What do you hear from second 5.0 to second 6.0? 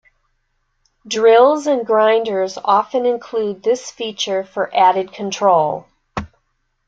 control.